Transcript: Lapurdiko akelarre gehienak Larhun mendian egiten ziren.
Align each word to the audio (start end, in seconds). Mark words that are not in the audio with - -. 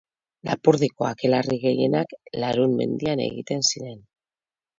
Lapurdiko 0.47 1.07
akelarre 1.09 1.57
gehienak 1.65 2.15
Larhun 2.45 2.75
mendian 2.81 3.23
egiten 3.27 3.63
ziren. 3.71 4.03